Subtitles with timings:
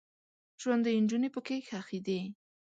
[0.61, 2.19] ژوندۍ نجونې پکې ښخیدې.